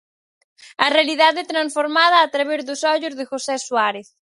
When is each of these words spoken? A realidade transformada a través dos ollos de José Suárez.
A 0.85 0.87
realidade 0.95 1.49
transformada 1.51 2.17
a 2.21 2.27
través 2.33 2.61
dos 2.67 2.81
ollos 2.93 3.13
de 3.15 3.23
José 3.31 3.55
Suárez. 3.67 4.07